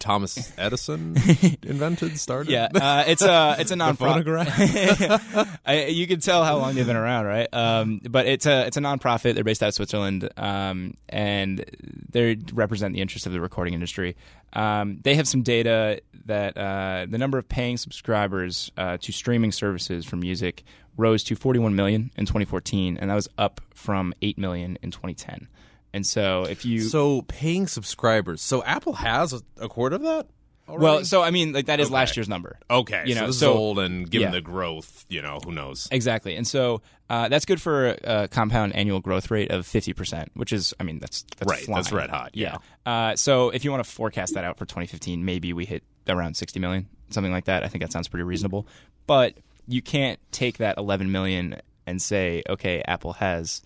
Thomas 0.00 0.52
Edison 0.58 1.16
invented, 1.62 2.18
started? 2.18 2.50
Yeah, 2.50 2.68
uh, 2.74 3.04
it's 3.06 3.22
a 3.22 3.56
it's 3.58 3.70
a 3.70 3.74
nonprofit. 3.76 5.58
I, 5.66 5.86
you 5.86 6.06
can 6.06 6.20
tell 6.20 6.42
how 6.42 6.56
long 6.56 6.74
they've 6.74 6.86
been 6.86 6.96
around, 6.96 7.26
right? 7.26 7.48
Um, 7.52 8.00
but 8.08 8.26
it's 8.26 8.46
a 8.46 8.66
it's 8.66 8.76
a 8.76 8.80
nonprofit. 8.80 9.34
They're 9.34 9.44
based 9.44 9.62
out 9.62 9.68
of 9.68 9.74
Switzerland, 9.74 10.28
um, 10.36 10.94
and 11.08 11.64
they 12.10 12.38
represent 12.52 12.94
the 12.94 13.00
interests 13.00 13.26
of 13.26 13.32
the 13.32 13.40
recording 13.40 13.74
industry. 13.74 14.16
Um, 14.52 14.98
they 15.02 15.14
have 15.14 15.28
some 15.28 15.42
data 15.42 16.00
that 16.26 16.56
uh, 16.56 17.06
the 17.08 17.18
number 17.18 17.38
of 17.38 17.48
paying 17.48 17.76
subscribers 17.76 18.72
uh, 18.76 18.96
to 18.98 19.12
streaming 19.12 19.52
services 19.52 20.04
for 20.04 20.16
music 20.16 20.64
rose 20.96 21.22
to 21.24 21.36
41 21.36 21.74
million 21.74 22.10
in 22.16 22.26
2014, 22.26 22.96
and 22.96 23.10
that 23.10 23.14
was 23.14 23.28
up 23.38 23.60
from 23.74 24.12
8 24.22 24.38
million 24.38 24.78
in 24.82 24.90
2010. 24.90 25.48
And 25.92 26.06
so, 26.06 26.44
if 26.44 26.64
you 26.64 26.80
So 26.82 27.22
paying 27.22 27.66
subscribers. 27.66 28.40
So 28.42 28.62
Apple 28.62 28.92
has 28.94 29.32
a, 29.32 29.40
a 29.60 29.68
quarter 29.68 29.96
of 29.96 30.02
that. 30.02 30.26
Already? 30.68 30.84
well, 30.84 31.04
so 31.04 31.20
I 31.20 31.32
mean, 31.32 31.52
like 31.52 31.66
that 31.66 31.80
is 31.80 31.88
Okay. 31.88 31.94
last 31.94 32.16
year's 32.16 32.28
number. 32.28 32.56
okay, 32.70 33.02
you 33.04 33.14
so 33.14 33.20
know, 33.22 33.26
this 33.26 33.40
so- 33.40 33.50
is 33.50 33.56
old, 33.56 33.78
and 33.80 34.08
given 34.08 34.28
yeah. 34.28 34.32
the 34.34 34.40
growth, 34.40 35.04
you 35.08 35.20
know, 35.20 35.40
who 35.44 35.50
knows? 35.50 35.88
Exactly, 35.90 36.36
and 36.36 36.46
so 36.46 36.80
uh, 37.08 37.28
that's 37.28 37.44
good 37.44 37.60
for 37.60 37.88
a, 37.88 37.98
a 38.04 38.28
compound 38.28 38.76
annual 38.76 39.00
growth 39.00 39.32
rate 39.32 39.50
of 39.50 39.66
fifty 39.66 39.92
percent, 39.92 40.30
which 40.34 40.52
is, 40.52 40.72
I 40.78 40.84
mean, 40.84 41.00
that's, 41.00 41.24
that's 41.38 41.50
Right, 41.50 41.66
that's 41.66 41.88
flying. 41.88 42.02
red 42.02 42.10
hot, 42.10 42.30
yeah. 42.34 42.58
Uh, 42.86 43.16
so 43.16 43.50
if 43.50 43.64
you 43.64 43.72
want 43.72 43.82
to 43.84 43.90
forecast 43.90 44.34
that 44.34 44.44
out 44.44 44.58
for 44.58 44.64
2015, 44.64 45.24
maybe 45.24 45.52
we 45.52 45.64
hit 45.64 45.82
around 46.08 46.36
60 46.36 46.60
million, 46.60 46.88
something 47.10 47.32
like 47.32 47.46
that. 47.46 47.64
I 47.64 47.68
think 47.68 47.82
that 47.82 47.90
sounds 47.90 48.06
pretty 48.06 48.22
reasonable. 48.22 48.68
But 49.08 49.34
you 49.66 49.82
can't 49.82 50.20
take 50.30 50.58
that 50.58 50.78
11 50.78 51.10
million 51.10 51.56
and 51.84 52.00
say, 52.00 52.44
okay, 52.48 52.80
Apple 52.86 53.14
has, 53.14 53.60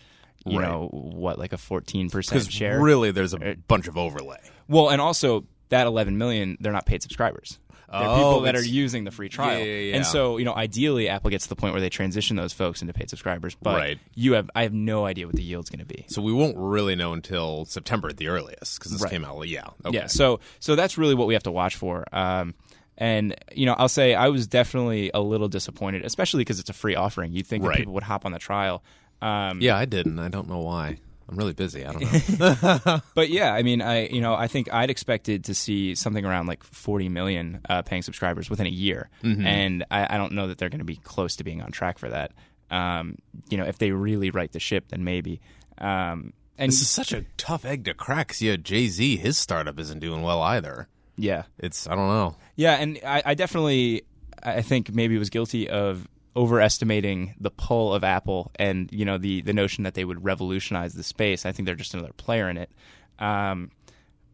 you 0.46 0.58
Right. 0.60 0.68
know, 0.68 0.88
what 0.92 1.38
like 1.38 1.52
a 1.52 1.56
14% 1.56 2.50
share. 2.50 2.80
really, 2.80 3.10
there's 3.10 3.34
a 3.34 3.56
bunch 3.68 3.86
of 3.88 3.96
overlay. 3.96 4.40
well, 4.68 4.90
and 4.90 5.00
also 5.00 5.44
that 5.70 5.86
11 5.86 6.18
million, 6.18 6.56
they're 6.60 6.72
not 6.72 6.86
paid 6.86 7.02
subscribers. 7.02 7.58
They're 7.90 8.02
Oh, 8.08 8.16
people 8.16 8.40
that 8.42 8.56
are 8.56 8.64
using 8.64 9.04
the 9.04 9.12
free 9.12 9.28
trial. 9.28 9.58
Yeah, 9.60 9.64
yeah, 9.66 9.80
yeah. 9.90 9.96
And 9.96 10.06
so, 10.06 10.36
you 10.38 10.44
know, 10.44 10.54
ideally 10.54 11.08
Apple 11.08 11.30
gets 11.30 11.44
to 11.44 11.48
the 11.48 11.54
point 11.54 11.74
where 11.74 11.80
they 11.80 11.90
transition 11.90 12.34
those 12.34 12.52
folks 12.52 12.80
into 12.82 12.92
paid 12.92 13.08
subscribers. 13.08 13.54
But 13.62 13.76
Right. 13.76 13.98
you 14.16 14.32
have 14.32 14.50
I 14.54 14.62
have 14.64 14.72
no 14.72 15.06
idea 15.06 15.26
what 15.26 15.36
the 15.36 15.44
yield's 15.44 15.70
going 15.70 15.78
to 15.78 15.84
be. 15.86 16.04
So 16.08 16.20
we 16.20 16.32
won't 16.32 16.56
really 16.56 16.96
know 16.96 17.12
until 17.12 17.66
September 17.66 18.08
at 18.08 18.16
the 18.16 18.26
earliest 18.28 18.78
because 18.80 18.90
this 18.92 19.02
Right. 19.02 19.12
came 19.12 19.24
out. 19.24 19.46
Yeah, 19.46 19.68
okay. 19.84 19.96
Yeah. 19.96 20.06
So 20.06 20.40
so 20.58 20.74
that's 20.74 20.98
really 20.98 21.14
what 21.14 21.28
we 21.28 21.34
have 21.34 21.44
to 21.44 21.52
watch 21.52 21.76
for. 21.76 22.04
Um, 22.12 22.54
and 22.98 23.36
you 23.54 23.66
know, 23.66 23.74
I'll 23.74 23.88
say 23.88 24.14
I 24.14 24.28
was 24.28 24.48
definitely 24.48 25.12
a 25.14 25.20
little 25.20 25.48
disappointed, 25.48 26.04
especially 26.04 26.40
because 26.40 26.58
it's 26.58 26.70
a 26.70 26.74
free 26.74 26.96
offering. 26.96 27.32
You'd 27.32 27.46
think 27.46 27.62
that 27.64 27.76
people 27.76 27.92
would 27.94 28.02
hop 28.04 28.24
on 28.26 28.32
the 28.32 28.38
trial. 28.40 28.82
Um, 29.24 29.60
yeah, 29.60 29.76
I 29.76 29.84
didn't. 29.84 30.18
I 30.18 30.28
don't 30.28 30.48
know 30.48 30.60
why. 30.60 30.98
I'm 31.28 31.36
really 31.36 31.54
busy. 31.54 31.84
I 31.86 31.92
don't 31.92 32.38
know. 32.84 33.00
But 33.14 33.30
yeah, 33.30 33.54
I 33.54 33.62
mean, 33.62 33.80
I 33.80 34.06
you 34.08 34.20
know, 34.20 34.34
I 34.34 34.46
think 34.46 34.72
I'd 34.72 34.90
expected 34.90 35.44
to 35.44 35.54
see 35.54 35.94
something 35.94 36.24
around 36.24 36.46
like 36.46 36.62
40 36.62 37.08
million 37.08 37.60
uh, 37.68 37.80
paying 37.82 38.02
subscribers 38.02 38.50
within 38.50 38.66
a 38.66 38.70
year, 38.70 39.08
Mm-hmm. 39.22 39.46
and 39.46 39.84
I, 39.90 40.14
I 40.14 40.18
don't 40.18 40.32
know 40.32 40.48
that 40.48 40.58
they're 40.58 40.68
going 40.68 40.80
to 40.80 40.84
be 40.84 40.96
close 40.96 41.36
to 41.36 41.44
being 41.44 41.62
on 41.62 41.70
track 41.70 41.98
for 41.98 42.10
that. 42.10 42.32
Um, 42.70 43.16
you 43.48 43.56
know, 43.56 43.64
if 43.64 43.78
they 43.78 43.92
really 43.92 44.30
right 44.30 44.52
the 44.52 44.60
ship, 44.60 44.88
then 44.88 45.04
maybe. 45.04 45.40
Um, 45.78 46.32
and 46.58 46.70
this 46.70 46.80
is 46.82 46.88
such 46.90 47.12
a 47.12 47.24
tough 47.36 47.64
egg 47.64 47.84
to 47.86 47.94
crack. 47.94 48.28
'cause, 48.28 48.42
Yeah, 48.42 48.56
Jay 48.56 48.86
Z, 48.88 49.16
his 49.16 49.36
startup 49.38 49.78
isn't 49.80 49.98
doing 50.00 50.22
well 50.22 50.42
either. 50.42 50.88
yeah, 51.16 51.44
It's 51.58 51.86
I 51.88 51.94
don't 51.96 52.08
know. 52.08 52.36
Yeah, 52.56 52.74
and 52.74 52.98
I, 53.04 53.22
I 53.24 53.34
definitely, 53.34 54.02
I 54.42 54.60
think 54.62 54.92
maybe 54.94 55.16
was 55.18 55.30
guilty 55.30 55.68
of 55.68 56.06
overestimating 56.36 57.34
the 57.40 57.50
pull 57.50 57.94
of 57.94 58.02
Apple 58.04 58.50
and 58.56 58.90
you 58.92 59.04
know 59.04 59.18
the 59.18 59.40
the 59.42 59.52
notion 59.52 59.84
that 59.84 59.94
they 59.94 60.04
would 60.04 60.24
revolutionize 60.24 60.94
the 60.94 61.02
space. 61.02 61.46
I 61.46 61.52
think 61.52 61.66
they're 61.66 61.74
just 61.74 61.94
another 61.94 62.12
player 62.16 62.48
in 62.48 62.56
it. 62.56 62.70
Um, 63.18 63.70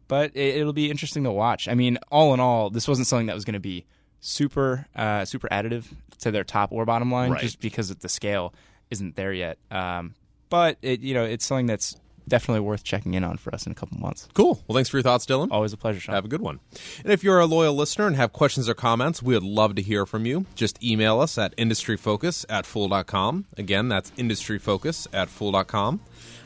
but 0.07 0.31
it, 0.33 0.57
it'll 0.57 0.73
be 0.73 0.89
interesting 0.89 1.23
to 1.23 1.31
watch. 1.31 1.67
I 1.67 1.73
mean, 1.73 1.97
all 2.11 2.33
in 2.33 2.39
all, 2.39 2.69
this 2.69 2.87
wasn't 2.87 3.07
something 3.07 3.27
that 3.27 3.35
was 3.35 3.45
going 3.45 3.53
to 3.53 3.59
be 3.59 3.85
super 4.19 4.87
uh, 4.95 5.25
super 5.25 5.47
additive 5.49 5.85
to 6.19 6.31
their 6.31 6.43
top 6.43 6.71
or 6.71 6.85
bottom 6.85 7.11
line, 7.11 7.31
Right. 7.31 7.41
just 7.41 7.59
because 7.59 7.93
the 7.95 8.09
scale 8.09 8.53
isn't 8.89 9.15
there 9.15 9.33
yet. 9.33 9.57
Um, 9.69 10.15
but 10.49 10.77
it 10.81 10.99
you 11.01 11.13
know 11.13 11.23
it's 11.23 11.45
something 11.45 11.65
that's 11.67 11.95
definitely 12.27 12.61
worth 12.61 12.83
checking 12.83 13.13
in 13.13 13.23
on 13.23 13.37
for 13.37 13.53
us 13.53 13.65
in 13.65 13.73
a 13.73 13.75
couple 13.75 13.97
months. 13.99 14.27
Cool. 14.33 14.63
Well, 14.67 14.75
thanks 14.75 14.89
for 14.89 14.97
your 14.97 15.03
thoughts, 15.03 15.25
Dylan. 15.25 15.49
Always 15.51 15.73
a 15.73 15.77
pleasure, 15.77 15.99
Sean. 15.99 16.15
Have 16.15 16.25
a 16.25 16.29
good 16.29 16.41
one. 16.41 16.59
And 17.03 17.11
if 17.11 17.23
you're 17.23 17.39
a 17.39 17.45
loyal 17.45 17.73
listener 17.73 18.07
and 18.07 18.15
have 18.15 18.31
questions 18.31 18.69
or 18.69 18.73
comments, 18.73 19.21
we 19.21 19.33
would 19.33 19.43
love 19.43 19.75
to 19.75 19.81
hear 19.81 20.05
from 20.05 20.25
you. 20.25 20.45
Just 20.55 20.81
email 20.83 21.19
us 21.19 21.37
at 21.37 21.55
industryfocus 21.57 22.45
at 22.49 22.65
fool.com. 22.65 23.45
Again, 23.57 23.89
that's 23.89 24.11
industryfocus 24.11 25.07
at 25.13 25.29
fool.com. 25.29 25.99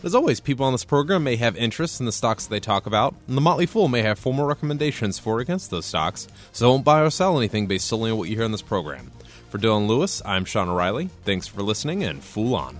As 0.03 0.13
always, 0.13 0.39
people 0.39 0.65
on 0.65 0.73
this 0.73 0.85
program 0.85 1.23
may 1.23 1.35
have 1.35 1.55
interests 1.55 1.99
in 1.99 2.05
the 2.05 2.11
stocks 2.11 2.45
that 2.45 2.51
they 2.51 2.59
talk 2.59 2.85
about, 2.85 3.15
and 3.27 3.35
the 3.35 3.41
Motley 3.41 3.65
Fool 3.65 3.87
may 3.87 4.03
have 4.03 4.19
formal 4.19 4.45
recommendations 4.45 5.17
for 5.17 5.35
or 5.35 5.39
against 5.39 5.69
those 5.69 5.85
stocks, 5.85 6.27
so 6.51 6.67
don't 6.67 6.85
buy 6.85 7.01
or 7.01 7.09
sell 7.09 7.37
anything 7.37 7.67
based 7.67 7.87
solely 7.87 8.11
on 8.11 8.17
what 8.17 8.29
you 8.29 8.35
hear 8.35 8.45
in 8.45 8.51
this 8.51 8.61
program. 8.61 9.11
For 9.49 9.57
Dylan 9.57 9.87
Lewis, 9.87 10.21
I'm 10.25 10.45
Sean 10.45 10.69
O'Reilly. 10.69 11.09
Thanks 11.23 11.47
for 11.47 11.61
listening, 11.61 12.03
and 12.03 12.23
Fool 12.23 12.55
on. 12.55 12.79